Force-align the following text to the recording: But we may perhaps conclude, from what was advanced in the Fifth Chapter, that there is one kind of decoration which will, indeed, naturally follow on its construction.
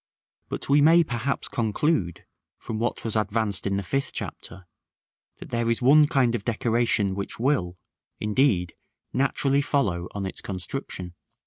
But 0.49 0.67
we 0.67 0.81
may 0.81 1.03
perhaps 1.03 1.47
conclude, 1.47 2.25
from 2.57 2.79
what 2.79 3.03
was 3.05 3.15
advanced 3.15 3.67
in 3.67 3.77
the 3.77 3.83
Fifth 3.83 4.13
Chapter, 4.13 4.65
that 5.37 5.51
there 5.51 5.69
is 5.69 5.79
one 5.79 6.07
kind 6.07 6.33
of 6.33 6.43
decoration 6.43 7.13
which 7.13 7.39
will, 7.39 7.77
indeed, 8.19 8.73
naturally 9.13 9.61
follow 9.61 10.07
on 10.15 10.25
its 10.25 10.41
construction. 10.41 11.13